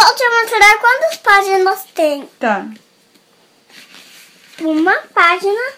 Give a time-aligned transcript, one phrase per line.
[0.00, 2.26] vou te mostrar quantas páginas tem.
[2.38, 2.66] Tá.
[4.60, 5.72] Uma página,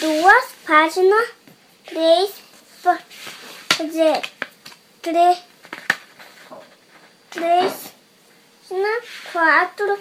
[0.00, 1.28] duas páginas,
[1.86, 2.30] três,
[3.76, 4.22] quer dizer,
[5.02, 5.38] três,
[7.30, 7.72] três,
[8.68, 9.02] página,
[9.32, 9.98] quatro,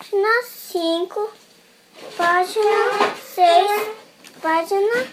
[0.00, 1.30] página, cinco,
[2.16, 3.88] página, seis,
[4.42, 5.06] página,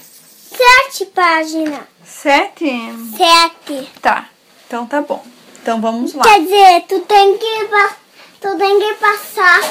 [0.00, 1.84] sete páginas.
[2.04, 2.70] Sete?
[3.16, 3.90] Sete.
[4.00, 4.28] Tá.
[4.66, 5.33] Então tá bom.
[5.64, 6.22] Então vamos lá.
[6.24, 7.68] Quer dizer, tu tem que,
[8.38, 9.62] tu tem que passar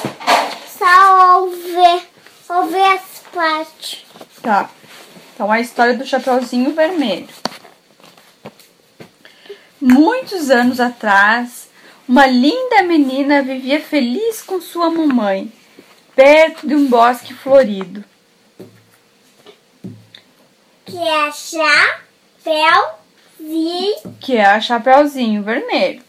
[0.67, 2.01] só ouvir,
[2.49, 4.03] ouvir as partes.
[4.41, 4.71] Tá.
[5.35, 7.29] Então a história do Chapeuzinho Vermelho.
[9.79, 11.69] Muitos anos atrás,
[12.09, 15.53] uma linda menina vivia feliz com sua mamãe,
[16.15, 18.03] perto de um bosque florido.
[20.87, 22.95] Que é chapéu,
[24.19, 26.01] que é a Chapeuzinho Vermelho.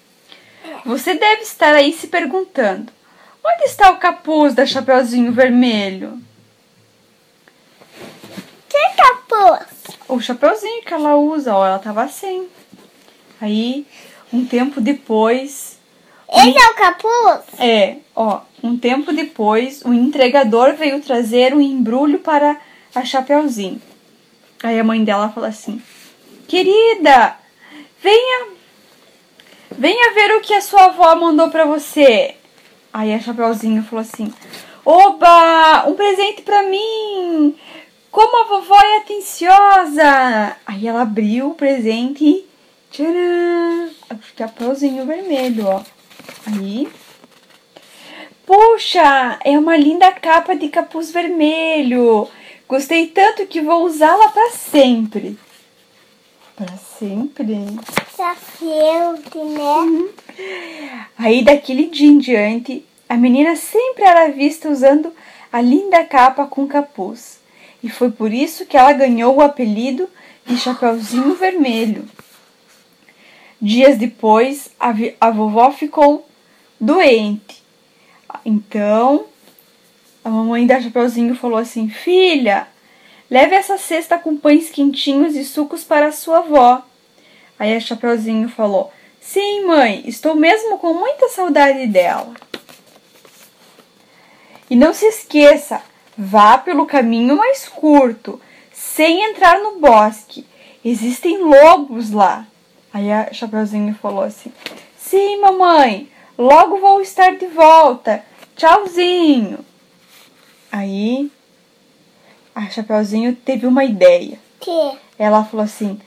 [0.85, 2.93] Você deve estar aí se perguntando:
[3.45, 6.19] onde está o capuz da Chapeuzinho Vermelho?
[8.69, 9.67] que capuz?
[10.09, 12.49] O chapeuzinho que ela usa, ó, ela tava sem.
[13.41, 13.87] Aí,
[14.33, 15.79] um tempo depois,
[16.29, 17.41] Esse é o capuz?
[17.59, 22.59] é, ó, um tempo depois, o entregador veio trazer um embrulho para
[22.95, 23.81] a Chapeuzinho.
[24.63, 25.81] Aí a mãe dela fala assim:
[26.47, 27.37] Querida,
[28.03, 28.47] venha,
[29.73, 32.35] venha ver o que a sua avó mandou para você.
[32.93, 34.33] Aí a Chapeuzinho falou assim:
[34.85, 37.57] Oba, um presente para mim!
[38.11, 40.57] Como a vovó é atenciosa!
[40.67, 42.47] Aí ela abriu o presente e.
[42.91, 43.91] Tcharam!
[44.11, 45.83] O chapeuzinho vermelho, ó.
[46.47, 46.87] Aí.
[48.47, 52.29] Puxa, é uma linda capa de capuz vermelho.
[52.69, 55.37] Gostei tanto que vou usá-la para sempre.
[56.57, 57.57] Para sempre?
[58.17, 60.09] Chapéu, né?
[61.19, 65.13] Aí daquele dia em diante, a menina sempre era vista usando
[65.53, 67.41] a linda capa com capuz.
[67.83, 70.09] E foi por isso que ela ganhou o apelido
[70.47, 72.05] de Chapeuzinho Vermelho.
[73.61, 76.25] Dias depois, a, a vovó ficou
[76.81, 77.65] doente.
[78.45, 79.27] Então,
[80.25, 82.69] a mamãe da Chapeuzinho falou assim: Filha,
[83.35, 86.83] leve essa cesta com pães quentinhos e sucos para a sua avó.
[87.59, 92.33] Aí a Chapeuzinho falou: Sim, mãe, estou mesmo com muita saudade dela.
[94.71, 95.83] E não se esqueça,
[96.17, 98.41] vá pelo caminho mais curto,
[98.73, 100.47] sem entrar no bosque.
[100.85, 102.47] Existem lobos lá.
[102.93, 104.53] Aí a Chapeuzinho falou assim:
[104.97, 106.09] Sim, mamãe,
[106.39, 108.25] logo vou estar de volta.
[108.55, 109.59] Tchauzinho.
[110.71, 111.33] Aí
[112.55, 114.39] a Chapeuzinho teve uma ideia.
[114.61, 114.99] Que?
[115.19, 115.99] Ela falou assim: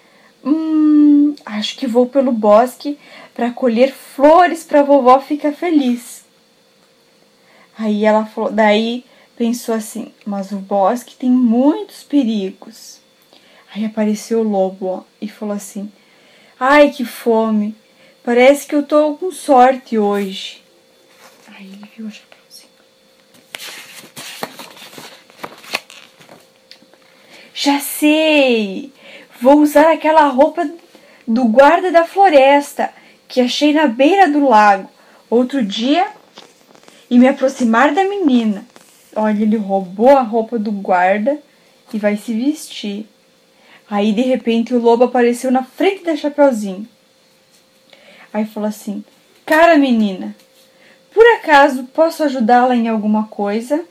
[0.43, 2.97] Hum, acho que vou pelo bosque
[3.33, 6.25] para colher flores para vovó ficar feliz.
[7.77, 9.03] Aí ela falou, daí
[9.35, 12.99] pensou assim: Mas o bosque tem muitos perigos.
[13.73, 15.91] Aí apareceu o lobo ó, e falou assim:
[16.59, 17.75] Ai, que fome!
[18.23, 20.63] Parece que eu tô com sorte hoje.
[21.47, 22.36] Aí ele viu a Chapeuzinho.
[27.59, 28.93] Já sei!
[29.41, 30.69] Vou usar aquela roupa
[31.27, 32.93] do guarda da floresta
[33.27, 34.87] que achei na beira do lago
[35.27, 36.05] outro dia
[37.09, 38.63] e me aproximar da menina.
[39.15, 41.39] Olha, ele roubou a roupa do guarda
[41.91, 43.07] e vai se vestir.
[43.89, 46.87] Aí de repente o lobo apareceu na frente da Chapeuzinho.
[48.31, 49.03] Aí falou assim:
[49.47, 50.35] Cara menina,
[51.11, 53.83] por acaso posso ajudá-la em alguma coisa?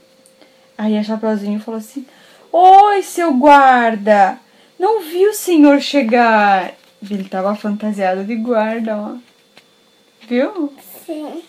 [0.79, 2.07] Aí a Chapeuzinho falou assim:
[2.59, 4.41] Oi, seu guarda!
[4.79, 6.73] Não vi o senhor chegar.
[7.03, 9.17] Ele tava fantasiado de guarda, ó.
[10.27, 10.73] Viu?
[11.05, 11.43] Sim.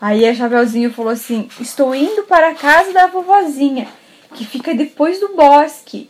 [0.00, 3.88] Aí a Chapeuzinho falou assim: Estou indo para a casa da vovozinha,
[4.32, 6.08] que fica depois do bosque.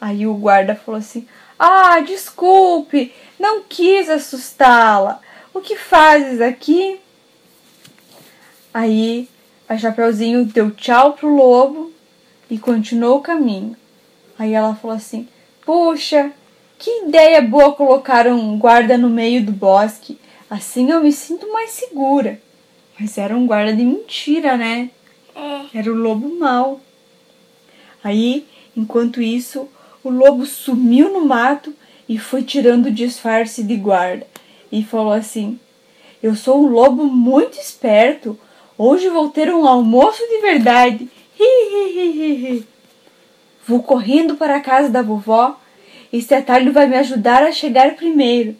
[0.00, 5.20] Aí o guarda falou assim: Ah, desculpe, não quis assustá-la.
[5.52, 6.98] O que fazes aqui?
[8.72, 9.28] Aí
[9.68, 11.83] a Chapeuzinho deu tchau pro lobo
[12.54, 13.76] e continuou o caminho.
[14.38, 15.26] Aí ela falou assim:
[15.66, 16.30] Puxa,
[16.78, 20.20] que ideia boa colocar um guarda no meio do bosque.
[20.48, 22.40] Assim eu me sinto mais segura.
[22.98, 24.90] Mas era um guarda de mentira, né?
[25.34, 25.78] É.
[25.78, 26.80] Era o lobo mau.
[28.04, 28.46] Aí,
[28.76, 29.68] enquanto isso,
[30.04, 31.74] o lobo sumiu no mato
[32.08, 34.28] e foi tirando o disfarce de guarda.
[34.70, 35.58] E falou assim:
[36.22, 38.38] Eu sou um lobo muito esperto.
[38.78, 41.10] Hoje vou ter um almoço de verdade.
[41.38, 42.64] Hi.
[43.66, 45.58] Vou correndo para a casa da vovó.
[46.12, 48.56] Este atalho vai me ajudar a chegar primeiro.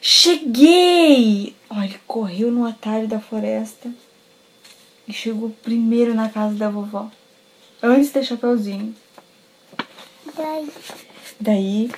[0.00, 1.54] Cheguei!
[1.68, 3.92] Olha, ele correu no atalho da floresta
[5.06, 7.10] e chegou primeiro na casa da vovó,
[7.82, 8.94] antes de Chapeuzinho.
[10.36, 10.68] Daí.
[11.38, 11.90] Daí,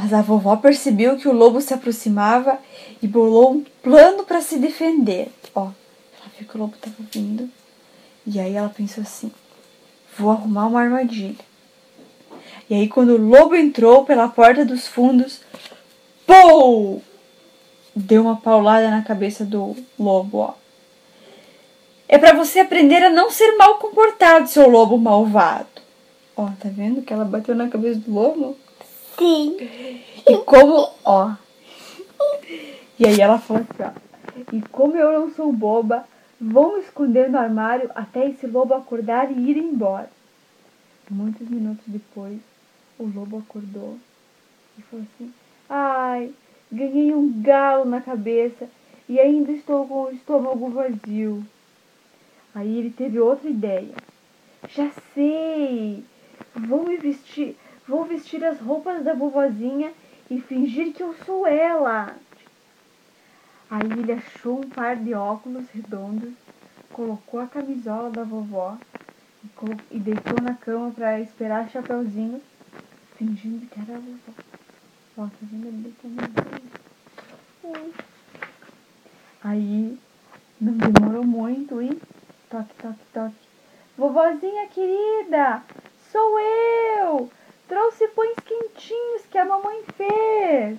[0.00, 2.58] mas a vovó percebeu que o lobo se aproximava
[3.02, 5.28] e bolou um plano para se defender.
[5.52, 5.70] Ó,
[6.44, 7.50] que o lobo estava vindo
[8.30, 9.32] e aí ela pensou assim:
[10.18, 11.48] vou arrumar uma armadilha.
[12.68, 15.40] E aí, quando o lobo entrou pela porta dos fundos,
[16.26, 17.02] pou!
[17.96, 20.54] Deu uma paulada na cabeça do lobo, ó.
[22.06, 25.66] É para você aprender a não ser mal comportado, seu lobo malvado.
[26.36, 28.56] Ó, tá vendo que ela bateu na cabeça do lobo?
[29.18, 29.56] Sim.
[30.26, 31.32] E como, ó.
[32.98, 34.54] E aí ela falou assim, ó.
[34.54, 36.04] E como eu não sou boba,
[36.40, 40.10] vou me esconder no armário até esse lobo acordar e ir embora.
[41.10, 42.38] Muitos minutos depois,
[42.98, 43.98] o lobo acordou
[44.78, 45.32] e falou assim:
[45.68, 46.32] Ai,
[46.70, 48.68] ganhei um galo na cabeça
[49.08, 51.44] e ainda estou com o estômago vazio.
[52.54, 53.94] Aí ele teve outra ideia.
[54.68, 56.04] Já sei!
[56.54, 57.56] Vou me vestir,
[57.86, 59.92] vou vestir as roupas da vovozinha
[60.30, 62.16] e fingir que eu sou ela.
[63.70, 66.32] Aí ele achou um par de óculos redondos,
[66.90, 68.78] colocou a camisola da vovó
[69.90, 72.40] e, deitou na cama para esperar a Chapeuzinho,
[73.16, 74.32] fingindo que era a vovó.
[75.18, 76.78] Ó, tá vendo ele deitando?
[79.44, 79.98] Aí
[80.60, 81.90] não demorou muito e
[82.48, 83.48] toque, toque, toque.
[83.96, 85.62] Vovozinha querida,
[86.10, 87.30] sou eu!
[87.68, 90.78] Trouxe pães quentinhos que a mamãe fez.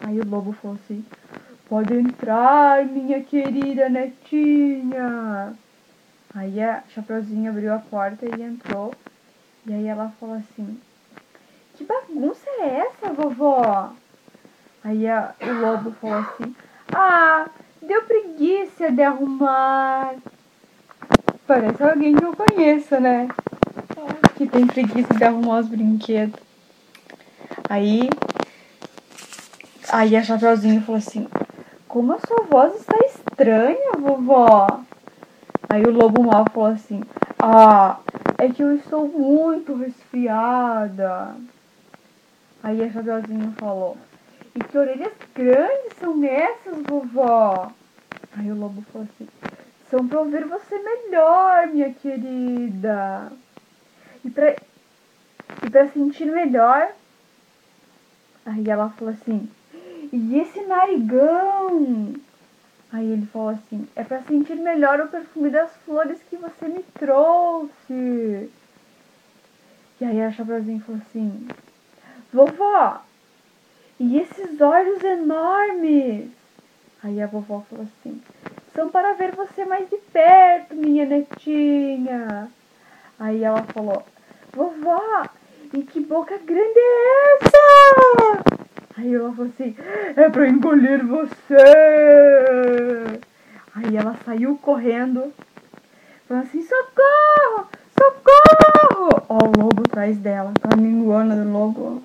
[0.00, 1.04] Aí o lobo falou assim:
[1.72, 5.54] Pode entrar, minha querida netinha.
[6.34, 8.92] Aí a Chapeuzinho abriu a porta e entrou.
[9.66, 10.78] E aí ela falou assim:
[11.74, 13.90] Que bagunça é essa, vovó?
[14.84, 16.54] Aí a- o lobo falou assim:
[16.94, 17.46] Ah,
[17.80, 20.16] deu preguiça de arrumar.
[21.46, 23.28] Parece alguém que eu conheço, né?
[24.36, 26.38] Que tem preguiça de arrumar os brinquedos.
[27.66, 28.10] Aí,
[29.90, 31.26] aí a Chapeuzinho falou assim:
[31.92, 34.66] Como a sua voz está estranha, vovó?
[35.68, 37.02] Aí o lobo mal falou assim:
[37.38, 38.00] Ah,
[38.38, 41.36] é que eu estou muito resfriada.
[42.62, 43.98] Aí a Chapeuzinho falou:
[44.54, 47.70] E que orelhas grandes são essas, vovó?
[48.38, 49.28] Aí o lobo falou assim:
[49.90, 53.30] São pra ouvir você melhor, minha querida.
[54.24, 54.56] E pra,
[55.62, 56.90] e pra sentir melhor.
[58.46, 59.46] Aí ela falou assim:
[60.12, 62.14] E esse narigão?
[62.92, 66.82] Aí ele falou assim: É pra sentir melhor o perfume das flores que você me
[66.98, 68.50] trouxe.
[69.98, 71.48] E aí a Chapeuzinho falou assim:
[72.30, 73.00] Vovó,
[73.98, 76.30] e esses olhos enormes?
[77.02, 78.20] Aí a vovó falou assim:
[78.74, 82.50] São para ver você mais de perto, minha netinha.
[83.18, 84.04] Aí ela falou:
[84.52, 85.24] Vovó,
[85.72, 88.51] e que boca grande é essa?
[88.96, 89.74] Aí ela falou assim:
[90.16, 91.56] É pra engolir você.
[93.74, 95.32] Aí ela saiu correndo,
[96.28, 97.68] falando assim: Socorro,
[97.98, 99.24] socorro.
[99.28, 102.02] Ó, o lobo atrás dela, com a linguana do lobo.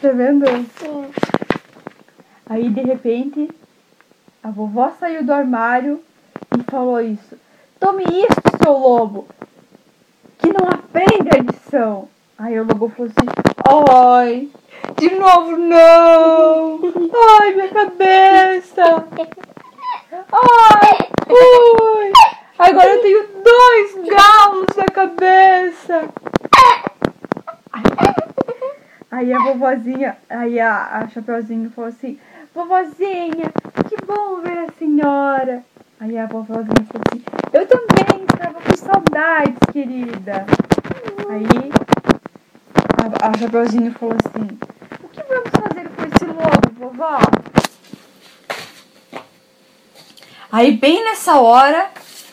[0.00, 0.46] Tá vendo?
[0.78, 1.10] Sim.
[2.48, 3.50] Aí de repente
[4.46, 6.00] a vovó saiu do armário
[6.56, 7.36] e falou isso.
[7.80, 9.26] Tome isso, seu lobo,
[10.38, 12.08] que não aprende a lição.
[12.38, 13.28] Aí o lobo falou assim,
[13.92, 14.48] ai,
[14.98, 16.80] de novo não,
[17.40, 19.06] ai minha cabeça,
[20.32, 22.12] ai, ui,
[22.58, 26.08] agora eu tenho dois galos na cabeça.
[29.16, 32.18] Aí a vovozinha, aí a, a Chapeuzinho falou assim,
[32.54, 33.50] vovozinha,
[33.88, 35.64] que bom ver a senhora.
[35.98, 40.44] Aí a vovozinha falou assim, eu também estava com saudades, querida.
[41.30, 41.72] Aí
[43.00, 44.58] a, a Chapeuzinho falou assim,
[45.02, 47.18] o que vamos fazer com esse lobo, vovó?
[50.52, 51.90] Aí bem nessa hora,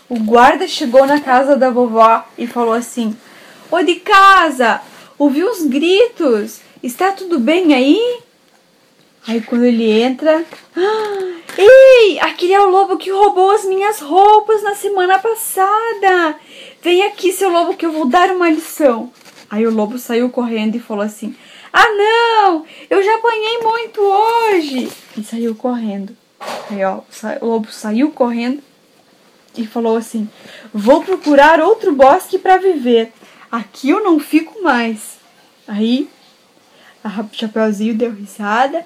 [0.10, 3.16] o guarda chegou na casa da vovó e falou assim,
[3.72, 4.82] Ô de casa,
[5.18, 8.20] ouvi uns gritos, está tudo bem aí?
[9.26, 10.44] Aí quando ele entra,
[10.76, 16.36] "Ah, ei, aquele é o lobo que roubou as minhas roupas na semana passada.
[16.82, 19.10] Vem aqui, seu lobo, que eu vou dar uma lição.
[19.50, 21.34] Aí o lobo saiu correndo e falou assim:
[21.76, 24.92] Ah, não, eu já apanhei muito hoje.
[25.18, 26.16] E saiu correndo.
[26.70, 27.00] Aí, ó,
[27.42, 28.62] o lobo saiu correndo
[29.58, 30.30] e falou assim:
[30.72, 33.12] Vou procurar outro bosque para viver.
[33.52, 35.18] Aqui eu não fico mais.
[35.68, 36.08] Aí
[37.04, 38.86] a Chapeuzinho deu risada.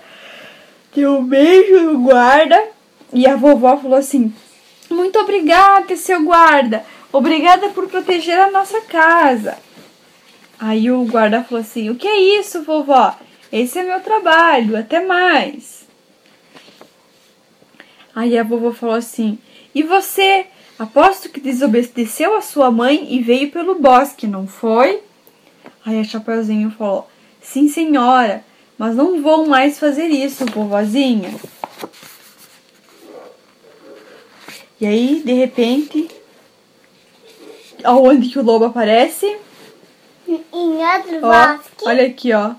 [0.95, 2.57] deu um beijo no guarda
[3.11, 4.33] e a vovó falou assim:
[4.89, 6.85] Muito obrigada, seu guarda.
[7.11, 9.57] Obrigada por proteger a nossa casa.
[10.59, 13.15] Aí o guarda falou assim: O que é isso, vovó?
[13.51, 15.85] Esse é meu trabalho, até mais.
[18.15, 19.37] Aí a vovó falou assim:
[19.73, 20.47] E você?
[20.79, 25.01] Aposto que desobedeceu a sua mãe e veio pelo bosque, não foi?
[25.85, 27.07] Aí a Chapeuzinho falou:
[27.41, 28.43] Sim, senhora,
[28.77, 31.33] mas não vou mais fazer isso, vovozinha.
[34.79, 36.07] E aí, de repente,
[37.83, 39.37] aonde que o lobo aparece?
[40.27, 41.85] Em outro Ó, bosque.
[41.85, 42.51] olha aqui, ó.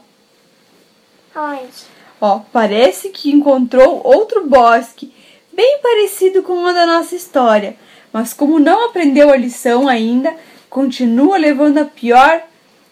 [1.37, 1.68] Onde?
[2.20, 5.12] Ó, parece que encontrou outro bosque,
[5.52, 7.76] bem parecido com o da nossa história,
[8.12, 10.34] mas como não aprendeu a lição ainda,
[10.68, 12.42] continua levando a pior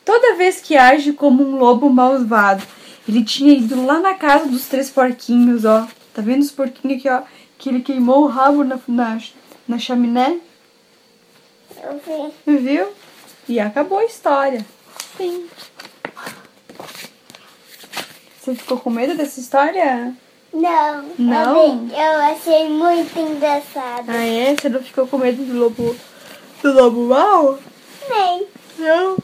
[0.04, 2.62] toda vez que age como um lobo malvado.
[3.08, 5.86] Ele tinha ido lá na casa dos três porquinhos, ó.
[6.14, 7.22] Tá vendo os porquinhos aqui, ó?
[7.58, 9.18] Que ele queimou o rabo na, na,
[9.66, 10.38] na chaminé,
[11.82, 12.56] Eu vi.
[12.58, 12.86] viu?
[13.48, 14.64] E acabou a história.
[15.16, 15.48] Sim.
[18.40, 20.14] Você ficou com medo dessa história?
[20.52, 21.04] Não.
[21.18, 21.88] Não?
[21.88, 24.08] Eu, achei muito engraçado.
[24.08, 24.54] Ah, é?
[24.54, 25.96] Você não ficou com medo do lobo,
[26.62, 27.58] do lobo mal?
[28.08, 28.46] Nem.
[28.78, 29.16] Não.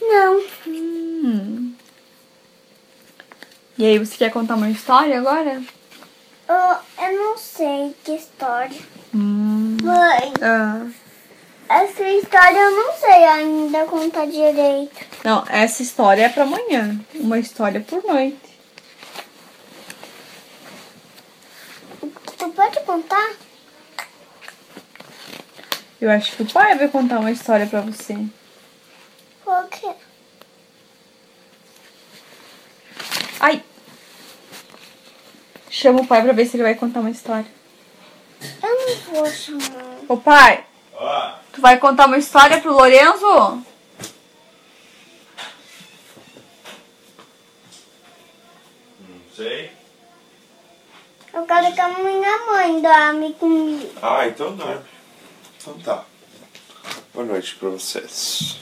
[0.00, 0.42] Não.
[0.66, 1.72] Hum.
[3.78, 5.62] E aí, você quer contar uma história agora?
[6.48, 8.76] Eu, eu não sei que história.
[9.14, 9.76] Hum.
[9.82, 10.86] Mãe, Ah.
[11.68, 15.06] Essa história eu não sei ainda contar direito.
[15.24, 16.98] Não, essa história é pra amanhã.
[17.14, 18.38] Uma história por noite.
[22.38, 23.32] Tu pode contar?
[26.00, 28.16] Eu acho que o pai vai contar uma história pra você.
[29.44, 29.96] Qual que é?
[33.40, 33.64] Ai!
[35.70, 37.46] Chama o pai pra ver se ele vai contar uma história.
[38.62, 39.96] Eu não vou chamar.
[40.08, 40.64] Ô pai,
[41.56, 43.64] tu vai contar uma história pro Lorenzo?
[48.98, 49.72] não sei.
[51.32, 53.90] Eu quero que a minha mãe dorme comigo.
[54.02, 54.84] Ah, então dorme.
[55.58, 56.04] Então tá.
[57.14, 58.58] Boa noite pra vocês.